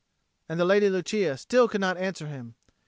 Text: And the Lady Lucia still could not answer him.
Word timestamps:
And 0.49 0.59
the 0.59 0.65
Lady 0.65 0.89
Lucia 0.89 1.37
still 1.37 1.67
could 1.67 1.79
not 1.79 1.95
answer 1.95 2.25
him. 2.25 2.55